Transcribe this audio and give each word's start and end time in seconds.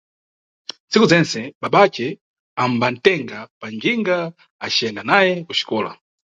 Ntsiku 0.87 1.05
zentse, 1.11 1.39
babace 1.61 2.07
ambanʼtenga 2.63 3.37
panjinga 3.59 4.17
aciyenda 4.65 5.01
naye 5.11 5.33
kuxikola. 5.47 5.91